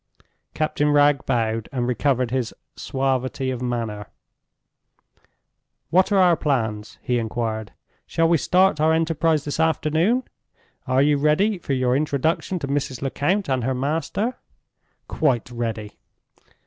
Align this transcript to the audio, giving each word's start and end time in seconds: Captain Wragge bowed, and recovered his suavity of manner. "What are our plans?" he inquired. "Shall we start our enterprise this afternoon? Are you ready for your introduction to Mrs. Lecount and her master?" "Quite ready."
Captain 0.55 0.89
Wragge 0.89 1.23
bowed, 1.27 1.69
and 1.71 1.85
recovered 1.87 2.31
his 2.31 2.55
suavity 2.75 3.51
of 3.51 3.61
manner. 3.61 4.07
"What 5.91 6.11
are 6.11 6.17
our 6.17 6.35
plans?" 6.35 6.97
he 7.03 7.19
inquired. 7.19 7.71
"Shall 8.07 8.27
we 8.27 8.37
start 8.37 8.81
our 8.81 8.93
enterprise 8.93 9.45
this 9.45 9.59
afternoon? 9.59 10.23
Are 10.87 11.03
you 11.03 11.17
ready 11.17 11.59
for 11.59 11.73
your 11.73 11.95
introduction 11.95 12.57
to 12.57 12.67
Mrs. 12.67 13.03
Lecount 13.03 13.47
and 13.47 13.63
her 13.63 13.75
master?" 13.75 14.37
"Quite 15.07 15.51
ready." 15.51 15.99